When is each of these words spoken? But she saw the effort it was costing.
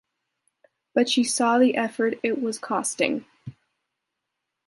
But 0.95 1.09
she 1.09 1.23
saw 1.23 1.59
the 1.59 1.75
effort 1.75 2.15
it 2.23 2.41
was 2.41 2.57
costing. 2.57 3.25